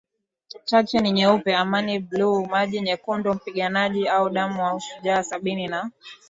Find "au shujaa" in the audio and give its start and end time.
4.67-5.23